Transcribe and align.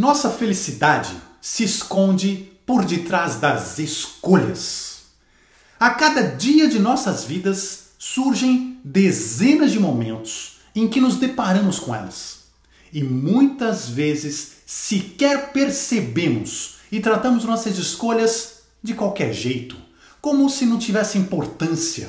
Nossa 0.00 0.30
felicidade 0.30 1.14
se 1.42 1.62
esconde 1.62 2.50
por 2.64 2.86
detrás 2.86 3.36
das 3.36 3.78
escolhas. 3.78 5.02
A 5.78 5.90
cada 5.90 6.22
dia 6.22 6.70
de 6.70 6.78
nossas 6.78 7.24
vidas 7.24 7.90
surgem 7.98 8.80
dezenas 8.82 9.72
de 9.72 9.78
momentos 9.78 10.52
em 10.74 10.88
que 10.88 11.02
nos 11.02 11.16
deparamos 11.16 11.78
com 11.78 11.94
elas. 11.94 12.44
E 12.90 13.04
muitas 13.04 13.90
vezes 13.90 14.52
sequer 14.64 15.52
percebemos 15.52 16.76
e 16.90 16.98
tratamos 16.98 17.44
nossas 17.44 17.76
escolhas 17.76 18.60
de 18.82 18.94
qualquer 18.94 19.34
jeito, 19.34 19.76
como 20.18 20.48
se 20.48 20.64
não 20.64 20.78
tivesse 20.78 21.18
importância. 21.18 22.08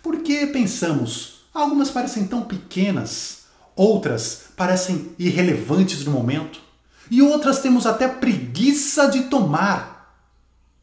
Porque 0.00 0.46
pensamos, 0.46 1.40
algumas 1.52 1.90
parecem 1.90 2.24
tão 2.28 2.42
pequenas, 2.42 3.46
outras 3.74 4.42
parecem 4.56 5.10
irrelevantes 5.18 6.04
no 6.04 6.12
momento, 6.12 6.62
e 7.10 7.22
outras 7.22 7.60
temos 7.60 7.86
até 7.86 8.08
preguiça 8.08 9.08
de 9.08 9.24
tomar. 9.24 10.16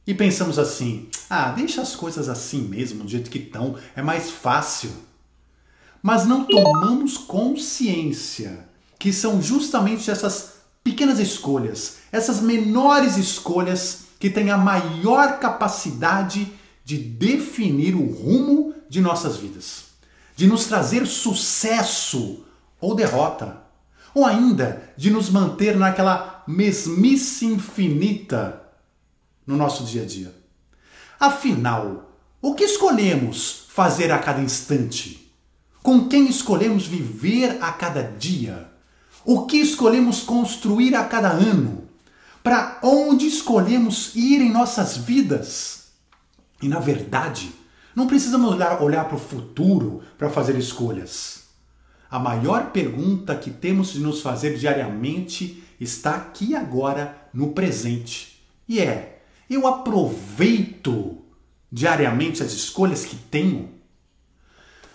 E 0.06 0.14
pensamos 0.14 0.58
assim: 0.60 1.08
ah, 1.30 1.52
deixa 1.52 1.82
as 1.82 1.96
coisas 1.96 2.30
assim 2.30 2.62
mesmo, 2.62 3.04
do 3.04 3.10
jeito 3.10 3.30
que 3.30 3.38
estão, 3.38 3.76
é 3.96 4.02
mais 4.02 4.30
fácil. 4.30 4.92
Mas 6.02 6.26
não 6.26 6.46
tomamos 6.46 7.18
consciência 7.18 8.66
que 8.98 9.14
são 9.14 9.42
justamente 9.42 10.10
essas 10.10 10.54
pequenas 10.84 11.20
escolhas, 11.20 11.98
essas 12.12 12.40
menores 12.40 13.18
escolhas 13.18 14.06
que 14.20 14.30
têm 14.30 14.52
a 14.52 14.58
maior 14.58 15.40
capacidade 15.40 16.52
de 16.84 16.98
definir 16.98 17.96
o 17.96 18.06
rumo 18.06 18.74
de 18.90 19.00
nossas 19.00 19.38
vidas, 19.38 19.86
de 20.36 20.48
nos 20.48 20.66
trazer 20.66 21.06
sucesso 21.08 22.44
ou 22.80 22.96
derrota, 22.96 23.62
ou 24.14 24.26
ainda 24.26 24.94
de 24.98 25.10
nos 25.10 25.30
manter 25.30 25.78
naquela 25.78 26.44
mesmice 26.48 27.46
infinita 27.46 28.62
no 29.46 29.56
nosso 29.56 29.84
dia 29.84 30.04
a 30.04 30.06
dia. 30.06 30.34
Afinal, 31.20 32.16
o 32.42 32.56
que 32.56 32.64
escolhemos 32.64 33.66
fazer 33.70 34.12
a 34.12 34.20
cada 34.20 34.42
instante? 34.42 35.32
Com 35.84 36.08
quem 36.08 36.28
escolhemos 36.28 36.86
viver 36.86 37.58
a 37.62 37.72
cada 37.72 38.02
dia? 38.04 38.70
O 39.24 39.46
que 39.46 39.58
escolhemos 39.58 40.22
construir 40.22 40.96
a 40.96 41.06
cada 41.06 41.30
ano? 41.30 41.88
Para 42.44 42.80
onde 42.82 43.28
escolhemos 43.28 44.16
ir 44.16 44.42
em 44.42 44.52
nossas 44.52 44.98
vidas? 44.98 45.92
E 46.62 46.68
na 46.68 46.80
verdade, 46.80 47.54
não 47.96 48.08
precisamos 48.08 48.52
olhar, 48.52 48.82
olhar 48.82 49.06
para 49.06 49.18
o 49.18 49.20
futuro 49.20 50.02
para 50.18 50.30
fazer 50.30 50.58
escolhas. 50.58 51.44
A 52.12 52.20
maior 52.20 52.72
pergunta 52.72 53.34
que 53.38 53.50
temos 53.50 53.94
de 53.94 54.02
nos 54.02 54.22
fazer 54.22 54.58
diariamente 54.58 55.64
está 55.80 56.16
aqui 56.16 56.54
agora 56.54 57.30
no 57.34 57.54
presente. 57.54 58.44
E 58.68 58.82
é: 58.82 59.22
eu 59.50 59.66
aproveito 59.66 61.20
diariamente 61.72 62.44
as 62.44 62.52
escolhas 62.52 63.06
que 63.06 63.16
tenho? 63.16 63.70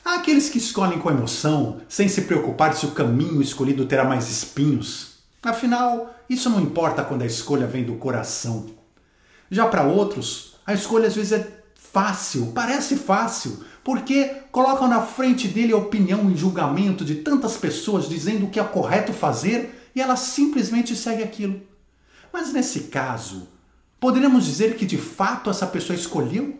Há 0.05 0.17
aqueles 0.17 0.50
que 0.50 0.59
escolhem 0.59 0.98
com 0.98 1.11
emoção, 1.11 1.81
sem 1.89 2.06
se 2.06 2.20
preocupar 2.22 2.75
se 2.75 2.84
o 2.84 2.91
caminho 2.91 3.41
escolhido 3.41 3.87
terá 3.87 4.05
mais 4.05 4.31
espinhos. 4.31 5.20
Afinal, 5.42 6.14
isso 6.28 6.50
não 6.50 6.61
importa 6.61 7.03
quando 7.03 7.22
a 7.22 7.27
escolha 7.27 7.67
vem 7.67 7.83
do 7.83 7.94
coração. 7.94 8.67
Já 9.50 9.67
para 9.67 9.84
outros, 9.84 10.56
a 10.67 10.75
escolha 10.75 11.09
às 11.09 11.17
vezes 11.17 11.33
é 11.33 11.64
fácil, 11.92 12.53
parece 12.55 12.97
fácil, 12.97 13.65
porque 13.83 14.25
colocam 14.51 14.89
na 14.89 15.03
frente 15.03 15.48
dele 15.48 15.73
a 15.73 15.77
opinião 15.77 16.31
e 16.31 16.37
julgamento 16.37 17.05
de 17.05 17.17
tantas 17.17 17.56
pessoas 17.56 18.09
dizendo 18.09 18.47
o 18.47 18.51
que 18.51 18.61
é 18.61 18.65
correto 18.65 19.12
fazer 19.12 19.91
e 19.95 20.01
ela 20.01 20.17
simplesmente 20.17 20.95
segue 20.95 21.23
aquilo. 21.23 21.61
Mas 22.33 22.53
nesse 22.53 22.81
caso, 22.84 23.48
poderemos 23.98 24.45
dizer 24.45 24.77
que 24.77 24.84
de 24.84 24.98
fato 24.98 25.48
essa 25.48 25.67
pessoa 25.67 25.98
escolheu? 25.98 26.59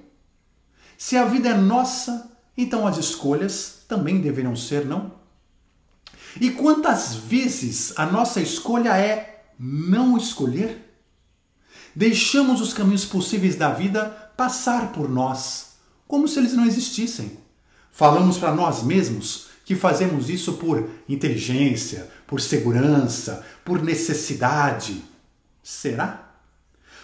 Se 0.96 1.16
a 1.16 1.24
vida 1.24 1.51
é 1.51 1.55
nossa, 1.55 2.33
então 2.56 2.86
as 2.86 2.96
escolhas 2.96 3.84
também 3.86 4.20
deveriam 4.20 4.56
ser, 4.56 4.86
não? 4.86 5.12
E 6.40 6.51
quantas 6.51 7.14
vezes 7.14 7.92
a 7.96 8.06
nossa 8.06 8.40
escolha 8.40 8.96
é 8.96 9.45
não 9.58 10.17
escolher? 10.17 10.83
Deixamos 11.95 12.61
os 12.61 12.74
caminhos 12.74 13.05
possíveis 13.05 13.56
da 13.56 13.70
vida 13.70 14.26
passar 14.36 14.92
por 14.92 15.08
nós, 15.08 15.77
como 16.07 16.29
se 16.29 16.39
eles 16.39 16.52
não 16.52 16.67
existissem. 16.67 17.39
Falamos 17.91 18.39
para 18.39 18.55
nós 18.55 18.83
mesmos 18.83 19.47
que 19.64 19.74
fazemos 19.74 20.30
isso 20.30 20.55
por 20.55 20.89
inteligência, 21.08 22.08
por 22.27 22.41
segurança, 22.41 23.45
por 23.64 23.83
necessidade. 23.83 25.02
Será? 25.63 26.35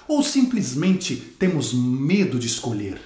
Ou 0.06 0.22
simplesmente 0.22 1.16
temos 1.16 1.72
medo 1.72 2.38
de 2.38 2.46
escolher? 2.46 3.00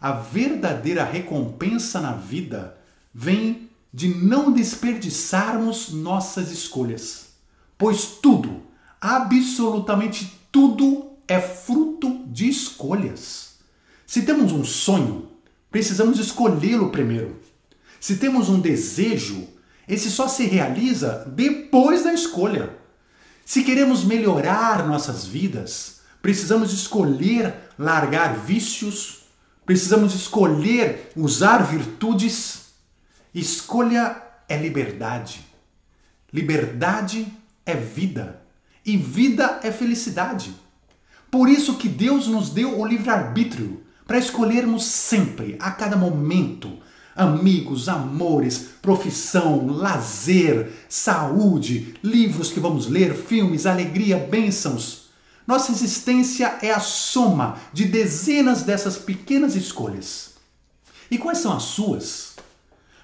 A 0.00 0.12
verdadeira 0.12 1.04
recompensa 1.04 2.00
na 2.00 2.12
vida 2.12 2.76
vem 3.12 3.68
de 3.92 4.08
não 4.08 4.50
desperdiçarmos 4.50 5.90
nossas 5.90 6.50
escolhas, 6.50 7.34
pois 7.76 8.06
tudo, 8.06 8.62
absolutamente 9.00 10.40
tudo, 10.50 11.09
é 11.30 11.40
fruto 11.40 12.24
de 12.26 12.48
escolhas. 12.48 13.58
Se 14.06 14.22
temos 14.22 14.52
um 14.52 14.64
sonho, 14.64 15.30
precisamos 15.70 16.18
escolhê-lo 16.18 16.90
primeiro. 16.90 17.40
Se 18.00 18.16
temos 18.16 18.48
um 18.48 18.60
desejo, 18.60 19.46
esse 19.86 20.10
só 20.10 20.26
se 20.26 20.44
realiza 20.44 21.24
depois 21.34 22.02
da 22.02 22.12
escolha. 22.12 22.70
Se 23.44 23.62
queremos 23.62 24.04
melhorar 24.04 24.86
nossas 24.86 25.24
vidas, 25.24 26.00
precisamos 26.20 26.72
escolher 26.72 27.54
largar 27.78 28.36
vícios, 28.36 29.20
Precisamos 29.70 30.16
escolher 30.16 31.12
usar 31.14 31.58
virtudes. 31.58 32.72
Escolha 33.32 34.20
é 34.48 34.56
liberdade. 34.56 35.46
Liberdade 36.32 37.32
é 37.64 37.76
vida. 37.76 38.42
E 38.84 38.96
vida 38.96 39.60
é 39.62 39.70
felicidade. 39.70 40.52
Por 41.30 41.48
isso 41.48 41.76
que 41.76 41.88
Deus 41.88 42.26
nos 42.26 42.50
deu 42.50 42.78
o 42.78 42.86
livre-arbítrio 42.86 43.82
para 44.06 44.18
escolhermos 44.18 44.84
sempre, 44.84 45.56
a 45.60 45.70
cada 45.70 45.96
momento, 45.96 46.78
amigos, 47.14 47.88
amores, 47.88 48.70
profissão, 48.82 49.66
lazer, 49.68 50.72
saúde, 50.88 51.94
livros 52.02 52.50
que 52.50 52.58
vamos 52.58 52.88
ler, 52.88 53.14
filmes, 53.14 53.66
alegria, 53.66 54.18
bênçãos. 54.18 55.10
Nossa 55.46 55.70
existência 55.70 56.58
é 56.62 56.72
a 56.72 56.80
soma 56.80 57.56
de 57.72 57.84
dezenas 57.84 58.62
dessas 58.62 58.98
pequenas 58.98 59.54
escolhas. 59.54 60.30
E 61.10 61.18
quais 61.18 61.38
são 61.38 61.52
as 61.52 61.64
suas? 61.64 62.34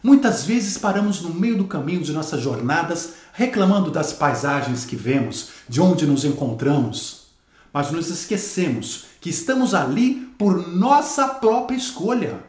Muitas 0.02 0.44
vezes 0.44 0.78
paramos 0.78 1.20
no 1.20 1.34
meio 1.34 1.58
do 1.58 1.64
caminho 1.64 2.02
de 2.02 2.12
nossas 2.12 2.40
jornadas 2.40 3.14
reclamando 3.32 3.90
das 3.90 4.12
paisagens 4.12 4.84
que 4.84 4.96
vemos, 4.96 5.50
de 5.68 5.80
onde 5.80 6.06
nos 6.06 6.24
encontramos, 6.24 7.25
mas 7.72 7.90
nos 7.90 8.08
esquecemos 8.08 9.06
que 9.20 9.30
estamos 9.30 9.74
ali 9.74 10.14
por 10.38 10.68
nossa 10.68 11.28
própria 11.28 11.76
escolha. 11.76 12.40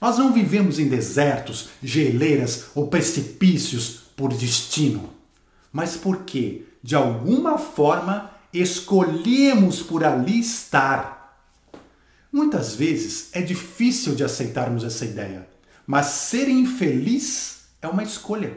Nós 0.00 0.18
não 0.18 0.32
vivemos 0.32 0.78
em 0.78 0.88
desertos, 0.88 1.70
geleiras 1.82 2.66
ou 2.74 2.88
precipícios 2.88 4.02
por 4.16 4.32
destino, 4.32 5.10
mas 5.72 5.96
porque, 5.96 6.64
de 6.82 6.94
alguma 6.94 7.58
forma, 7.58 8.30
escolhemos 8.52 9.82
por 9.82 10.04
ali 10.04 10.40
estar. 10.40 11.18
Muitas 12.32 12.74
vezes 12.74 13.30
é 13.32 13.40
difícil 13.40 14.14
de 14.14 14.22
aceitarmos 14.22 14.84
essa 14.84 15.04
ideia, 15.04 15.48
mas 15.86 16.06
ser 16.06 16.48
infeliz 16.48 17.62
é 17.80 17.88
uma 17.88 18.02
escolha. 18.02 18.56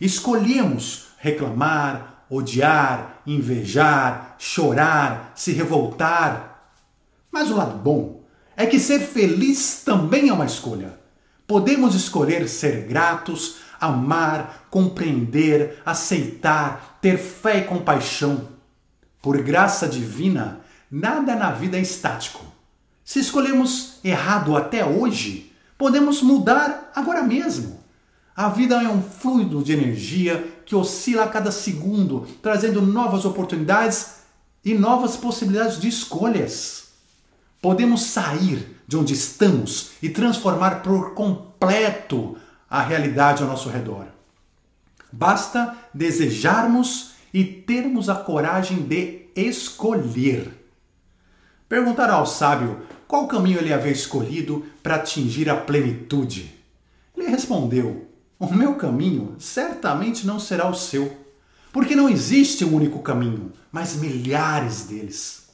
Escolhemos 0.00 1.06
reclamar, 1.18 2.15
odiar, 2.30 3.22
invejar, 3.26 4.36
chorar, 4.38 5.32
se 5.34 5.52
revoltar. 5.52 6.72
Mas 7.30 7.50
o 7.50 7.56
lado 7.56 7.78
bom 7.78 8.24
é 8.56 8.66
que 8.66 8.78
ser 8.78 9.00
feliz 9.00 9.82
também 9.84 10.28
é 10.28 10.32
uma 10.32 10.46
escolha. 10.46 10.98
Podemos 11.46 11.94
escolher 11.94 12.48
ser 12.48 12.86
gratos, 12.88 13.58
amar, 13.80 14.66
compreender, 14.70 15.80
aceitar, 15.84 16.98
ter 17.00 17.18
fé 17.18 17.58
e 17.58 17.64
compaixão. 17.64 18.48
Por 19.22 19.42
graça 19.42 19.88
divina, 19.88 20.60
nada 20.90 21.36
na 21.36 21.50
vida 21.50 21.76
é 21.76 21.80
estático. 21.80 22.44
Se 23.04 23.20
escolhemos 23.20 24.00
errado 24.02 24.56
até 24.56 24.84
hoje, 24.84 25.52
podemos 25.78 26.22
mudar 26.22 26.90
agora 26.94 27.22
mesmo. 27.22 27.75
A 28.36 28.50
vida 28.50 28.82
é 28.82 28.88
um 28.88 29.00
fluido 29.00 29.62
de 29.62 29.72
energia 29.72 30.46
que 30.66 30.76
oscila 30.76 31.24
a 31.24 31.28
cada 31.28 31.50
segundo, 31.50 32.26
trazendo 32.42 32.82
novas 32.82 33.24
oportunidades 33.24 34.16
e 34.62 34.74
novas 34.74 35.16
possibilidades 35.16 35.80
de 35.80 35.88
escolhas. 35.88 36.88
Podemos 37.62 38.02
sair 38.02 38.76
de 38.86 38.94
onde 38.94 39.14
estamos 39.14 39.92
e 40.02 40.10
transformar 40.10 40.82
por 40.82 41.14
completo 41.14 42.36
a 42.68 42.82
realidade 42.82 43.42
ao 43.42 43.48
nosso 43.48 43.70
redor. 43.70 44.04
Basta 45.10 45.74
desejarmos 45.94 47.12
e 47.32 47.42
termos 47.42 48.10
a 48.10 48.16
coragem 48.16 48.82
de 48.82 49.28
escolher. 49.34 50.52
Perguntaram 51.66 52.16
ao 52.16 52.26
sábio 52.26 52.82
qual 53.08 53.26
caminho 53.26 53.60
ele 53.60 53.72
havia 53.72 53.92
escolhido 53.92 54.66
para 54.82 54.96
atingir 54.96 55.48
a 55.48 55.56
plenitude. 55.56 56.54
Ele 57.16 57.28
respondeu: 57.28 58.06
O 58.38 58.52
meu 58.52 58.74
caminho 58.74 59.34
certamente 59.38 60.26
não 60.26 60.38
será 60.38 60.68
o 60.68 60.74
seu, 60.74 61.16
porque 61.72 61.96
não 61.96 62.08
existe 62.08 62.64
um 62.64 62.74
único 62.74 63.00
caminho, 63.00 63.52
mas 63.72 63.96
milhares 63.96 64.84
deles. 64.84 65.46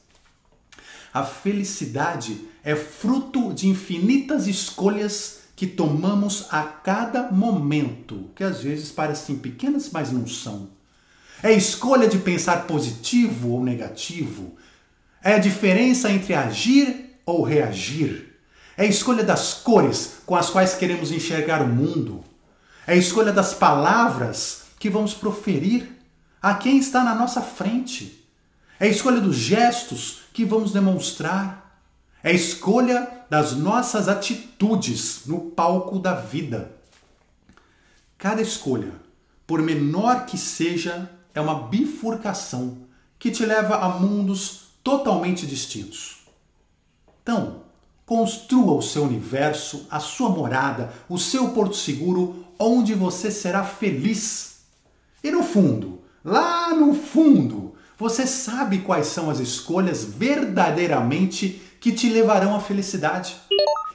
A 1.15 1.23
felicidade 1.23 2.41
é 2.65 2.75
fruto 2.75 3.53
de 3.53 3.69
infinitas 3.69 4.47
escolhas 4.47 5.43
que 5.55 5.67
tomamos 5.67 6.47
a 6.51 6.63
cada 6.65 7.31
momento, 7.31 8.31
que 8.35 8.43
às 8.43 8.63
vezes 8.63 8.91
parecem 8.91 9.37
pequenas, 9.37 9.91
mas 9.93 10.11
não 10.11 10.27
são. 10.27 10.69
É 11.41 11.53
escolha 11.53 12.09
de 12.09 12.19
pensar 12.19 12.67
positivo 12.67 13.51
ou 13.51 13.63
negativo. 13.63 14.57
É 15.23 15.35
a 15.35 15.39
diferença 15.39 16.11
entre 16.11 16.35
agir 16.35 17.17
ou 17.25 17.43
reagir. 17.43 18.41
É 18.77 18.83
a 18.83 18.89
escolha 18.89 19.23
das 19.23 19.55
cores 19.55 20.15
com 20.27 20.35
as 20.35 20.51
quais 20.51 20.75
queremos 20.75 21.13
enxergar 21.13 21.63
o 21.63 21.69
mundo. 21.69 22.25
É 22.87 22.95
a 22.95 22.97
escolha 22.97 23.33
das 23.33 23.55
palavras 23.55 24.63
que 24.79 24.91
vamos 24.91 25.15
proferir 25.15 25.91
a 26.41 26.55
quem 26.55 26.79
está 26.79 27.05
na 27.05 27.15
nossa 27.15 27.41
frente. 27.41 28.27
É 28.81 28.87
a 28.87 28.89
escolha 28.89 29.21
dos 29.21 29.37
gestos 29.37 30.23
que 30.33 30.45
vamos 30.45 30.73
demonstrar. 30.73 31.81
É 32.23 32.31
a 32.31 32.35
escolha 32.35 33.25
das 33.31 33.53
nossas 33.53 34.09
atitudes 34.09 35.23
no 35.27 35.51
palco 35.53 35.99
da 35.99 36.15
vida. 36.15 36.73
Cada 38.19 38.43
escolha, 38.43 38.93
por 39.47 39.63
menor 39.63 40.27
que 40.27 40.37
seja, 40.37 41.11
é 41.35 41.41
uma 41.41 41.69
bifurcação 41.69 42.79
que 43.19 43.31
te 43.31 43.47
leva 43.47 43.77
a 43.77 43.89
mundos 43.89 44.65
totalmente 44.83 45.47
distintos. 45.47 46.19
Então, 47.23 47.63
construa 48.05 48.75
o 48.75 48.83
seu 48.83 49.05
universo, 49.05 49.87
a 49.91 50.01
sua 50.01 50.29
morada, 50.29 50.93
o 51.09 51.19
seu 51.19 51.51
porto 51.51 51.77
seguro, 51.77 52.45
onde 52.63 52.95
você 52.95 53.31
será 53.31 53.65
feliz. 53.65 54.65
E 55.23 55.31
no 55.31 55.43
fundo, 55.43 56.03
lá 56.25 56.75
no 56.75 56.95
fundo, 56.95 57.75
você 57.99 58.27
sabe 58.27 58.79
quais 58.79 59.07
são 59.07 59.31
as 59.31 59.39
escolhas 59.39 60.05
verdadeiramente 60.05 61.63
que 61.81 61.93
te 61.93 62.09
levarão 62.09 62.55
à 62.55 62.61
felicidade 62.61 63.37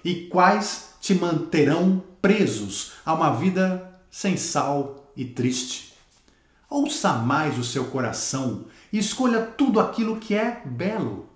e 0.04 0.28
quais 0.28 0.90
te 1.02 1.14
manterão 1.14 2.04
presos 2.22 2.94
a 3.06 3.14
uma 3.14 3.32
vida 3.32 4.02
sem 4.10 4.36
sal 4.36 5.12
e 5.16 5.26
triste. 5.26 5.94
Ouça 6.70 7.14
mais 7.14 7.58
o 7.58 7.64
seu 7.64 7.86
coração 7.86 8.66
e 8.92 8.98
escolha 8.98 9.42
tudo 9.42 9.80
aquilo 9.80 10.18
que 10.18 10.36
é 10.36 10.62
belo 10.66 11.28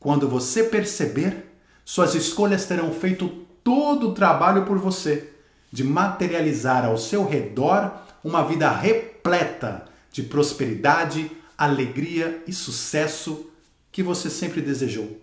quando 0.00 0.26
você 0.26 0.64
perceber, 0.64 1.52
suas 1.84 2.14
escolhas 2.14 2.64
terão 2.64 2.90
feito 2.90 3.28
todo 3.62 4.08
o 4.08 4.14
trabalho 4.14 4.64
por 4.64 4.78
você, 4.78 5.30
de 5.70 5.84
materializar 5.84 6.84
ao 6.84 6.98
seu 6.98 7.26
redor 7.26 7.92
uma 8.24 8.44
vida 8.44 8.70
repleta 8.70 9.86
de 10.12 10.22
prosperidade, 10.22 11.30
alegria 11.56 12.42
e 12.46 12.52
sucesso 12.52 13.50
que 13.92 14.02
você 14.02 14.28
sempre 14.28 14.60
desejou. 14.60 15.20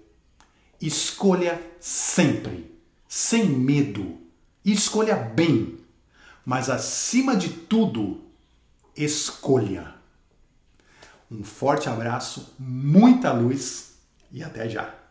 Escolha 0.82 1.62
sempre, 1.80 2.72
sem 3.08 3.46
medo. 3.46 4.18
Escolha 4.64 5.16
bem, 5.16 5.78
mas 6.46 6.70
acima 6.70 7.36
de 7.36 7.50
tudo, 7.50 8.22
escolha. 8.96 9.96
Um 11.30 11.44
forte 11.44 11.90
abraço, 11.90 12.54
muita 12.60 13.32
luz 13.32 13.96
e 14.32 14.44
até 14.44 14.70
já! 14.70 15.07